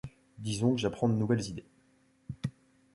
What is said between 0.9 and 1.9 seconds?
de nouvelles idées.